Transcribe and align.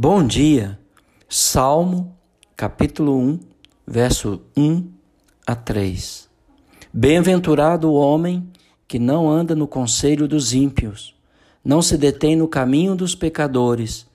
Bom 0.00 0.24
dia, 0.24 0.78
Salmo, 1.28 2.16
capítulo 2.56 3.18
1, 3.18 3.40
verso 3.84 4.40
1 4.56 4.92
a 5.44 5.56
3. 5.56 6.30
Bem-aventurado 6.92 7.90
o 7.90 7.94
homem 7.94 8.48
que 8.86 8.96
não 8.96 9.28
anda 9.28 9.56
no 9.56 9.66
conselho 9.66 10.28
dos 10.28 10.54
ímpios, 10.54 11.16
não 11.64 11.82
se 11.82 11.96
detém 11.96 12.36
no 12.36 12.46
caminho 12.46 12.94
dos 12.94 13.16
pecadores, 13.16 14.06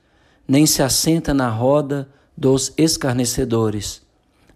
nem 0.48 0.66
se 0.66 0.82
assenta 0.82 1.34
na 1.34 1.50
roda 1.50 2.08
dos 2.38 2.72
escarnecedores. 2.78 4.02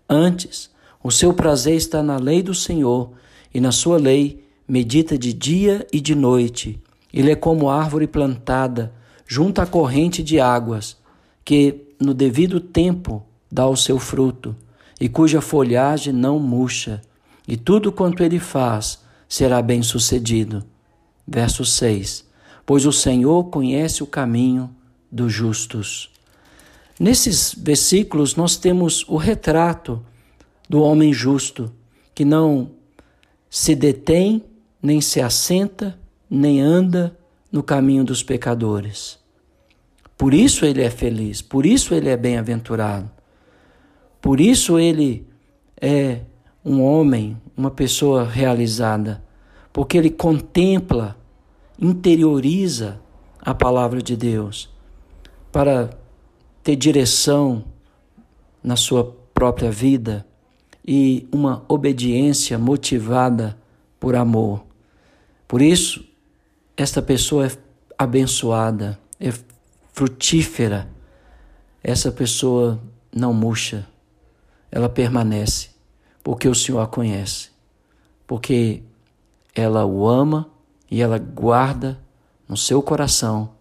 Antes, 0.07 0.69
o 1.03 1.11
seu 1.11 1.33
prazer 1.33 1.75
está 1.75 2.01
na 2.01 2.15
lei 2.15 2.41
do 2.41 2.55
Senhor, 2.55 3.11
e 3.53 3.59
na 3.59 3.73
sua 3.73 3.97
lei 3.97 4.45
medita 4.65 5.17
de 5.17 5.33
dia 5.33 5.85
e 5.91 5.99
de 5.99 6.15
noite. 6.15 6.81
Ele 7.13 7.31
é 7.31 7.35
como 7.35 7.69
árvore 7.69 8.07
plantada 8.07 8.93
junto 9.27 9.59
à 9.59 9.65
corrente 9.65 10.23
de 10.23 10.39
águas 10.39 11.05
que 11.47 11.93
no 11.97 12.13
devido 12.13 12.59
tempo 12.59 13.23
dá 13.49 13.65
o 13.69 13.77
seu 13.77 13.97
fruto, 13.97 14.53
e 14.99 15.07
cuja 15.07 15.39
folhagem 15.39 16.11
não 16.11 16.39
murcha, 16.39 17.01
e 17.47 17.55
tudo 17.55 17.89
quanto 17.89 18.21
ele 18.21 18.37
faz 18.37 19.01
será 19.29 19.61
bem 19.61 19.81
sucedido. 19.81 20.65
Verso 21.25 21.63
6: 21.63 22.25
Pois 22.65 22.85
o 22.85 22.91
Senhor 22.91 23.45
conhece 23.45 24.03
o 24.03 24.05
caminho 24.05 24.69
dos 25.09 25.31
justos. 25.31 26.11
Nesses 26.99 27.55
versículos 27.57 28.35
nós 28.35 28.57
temos 28.57 29.05
o 29.07 29.15
retrato 29.15 30.05
do 30.67 30.81
homem 30.81 31.13
justo, 31.13 31.71
que 32.13 32.25
não 32.25 32.71
se 33.49 33.73
detém, 33.73 34.43
nem 34.83 34.99
se 34.99 35.21
assenta, 35.21 35.97
nem 36.29 36.59
anda 36.59 37.17
no 37.49 37.63
caminho 37.63 38.03
dos 38.03 38.21
pecadores. 38.21 39.17
Por 40.17 40.33
isso 40.33 40.65
ele 40.65 40.81
é 40.81 40.89
feliz, 40.89 41.41
por 41.41 41.65
isso 41.65 41.93
ele 41.93 42.09
é 42.09 42.17
bem-aventurado. 42.17 43.09
Por 44.19 44.41
isso 44.41 44.79
ele 44.79 45.27
é 45.79 46.21
um 46.65 46.81
homem, 46.81 47.39
uma 47.55 47.69
pessoa 47.69 48.25
realizada, 48.25 49.23
porque 49.71 49.97
ele 49.97 50.09
contempla, 50.09 51.15
interioriza 51.79 52.99
a 53.39 53.53
palavra 53.53 54.01
de 54.01 54.17
Deus 54.17 54.69
para 55.51 55.91
ter 56.63 56.75
direção 56.75 57.63
na 58.63 58.75
sua 58.75 59.15
própria 59.33 59.71
vida 59.71 60.25
e 60.85 61.27
uma 61.31 61.63
obediência 61.67 62.57
motivada 62.57 63.57
por 63.99 64.15
amor. 64.15 64.65
Por 65.47 65.61
isso, 65.61 66.03
esta 66.75 67.01
pessoa 67.01 67.47
é 67.47 67.51
abençoada, 67.97 68.99
é 69.19 69.31
frutífera, 69.97 70.87
essa 71.83 72.11
pessoa 72.11 72.79
não 73.11 73.33
murcha, 73.33 73.87
ela 74.71 74.87
permanece, 74.87 75.71
porque 76.23 76.47
o 76.47 76.53
Senhor 76.53 76.81
a 76.81 76.85
conhece, 76.85 77.49
porque 78.27 78.83
ela 79.55 79.87
o 79.87 80.07
ama 80.07 80.51
e 80.91 81.01
ela 81.01 81.17
guarda 81.17 81.99
no 82.47 82.55
seu 82.55 82.79
coração 82.79 83.55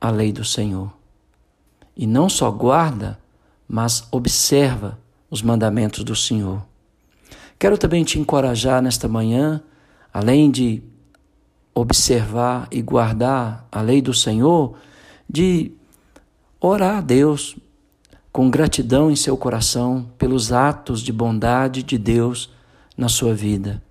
a 0.00 0.08
lei 0.08 0.32
do 0.32 0.46
Senhor. 0.46 0.90
E 1.94 2.06
não 2.06 2.30
só 2.30 2.50
guarda, 2.50 3.18
mas 3.68 4.08
observa 4.10 4.98
os 5.30 5.42
mandamentos 5.42 6.02
do 6.04 6.16
Senhor. 6.16 6.64
Quero 7.58 7.76
também 7.76 8.02
te 8.02 8.18
encorajar 8.18 8.80
nesta 8.80 9.06
manhã, 9.06 9.62
além 10.10 10.50
de 10.50 10.82
observar 11.74 12.66
e 12.70 12.80
guardar 12.80 13.68
a 13.70 13.82
lei 13.82 14.00
do 14.00 14.14
Senhor, 14.14 14.74
de 15.28 15.72
orar 16.60 16.98
a 16.98 17.00
Deus 17.00 17.56
com 18.32 18.50
gratidão 18.50 19.10
em 19.10 19.16
seu 19.16 19.36
coração 19.36 20.10
pelos 20.18 20.52
atos 20.52 21.00
de 21.00 21.12
bondade 21.12 21.82
de 21.82 21.96
Deus 21.96 22.50
na 22.96 23.08
sua 23.08 23.34
vida. 23.34 23.82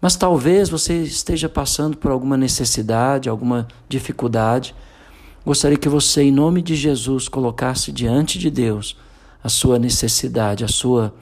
Mas 0.00 0.16
talvez 0.16 0.68
você 0.68 1.02
esteja 1.02 1.48
passando 1.48 1.96
por 1.96 2.10
alguma 2.10 2.36
necessidade, 2.36 3.28
alguma 3.28 3.68
dificuldade. 3.88 4.74
Gostaria 5.44 5.76
que 5.76 5.88
você, 5.88 6.22
em 6.22 6.30
nome 6.30 6.62
de 6.62 6.74
Jesus, 6.74 7.28
colocasse 7.28 7.92
diante 7.92 8.38
de 8.38 8.50
Deus 8.50 8.96
a 9.42 9.48
sua 9.48 9.78
necessidade, 9.78 10.64
a 10.64 10.68
sua, 10.68 11.14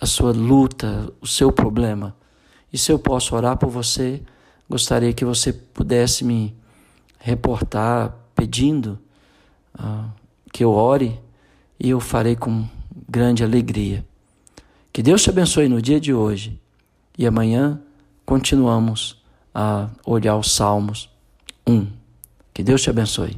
a 0.00 0.06
sua 0.06 0.32
luta, 0.32 1.10
o 1.20 1.26
seu 1.26 1.50
problema. 1.50 2.14
E 2.72 2.76
se 2.76 2.90
eu 2.90 2.98
posso 2.98 3.34
orar 3.36 3.56
por 3.56 3.70
você, 3.70 4.20
gostaria 4.68 5.12
que 5.12 5.24
você 5.24 5.52
pudesse 5.52 6.24
me 6.24 6.54
reportar 7.18 8.21
pedindo 8.42 8.98
uh, 9.78 10.10
que 10.52 10.64
eu 10.64 10.72
ore 10.72 11.16
e 11.78 11.90
eu 11.90 12.00
farei 12.00 12.34
com 12.34 12.66
grande 13.08 13.44
alegria. 13.44 14.04
Que 14.92 15.00
Deus 15.00 15.22
te 15.22 15.30
abençoe 15.30 15.68
no 15.68 15.80
dia 15.80 16.00
de 16.00 16.12
hoje 16.12 16.60
e 17.16 17.24
amanhã 17.24 17.80
continuamos 18.26 19.22
a 19.54 19.88
olhar 20.04 20.36
os 20.36 20.52
Salmos 20.52 21.08
1. 21.64 21.86
Que 22.52 22.64
Deus 22.64 22.82
te 22.82 22.90
abençoe. 22.90 23.36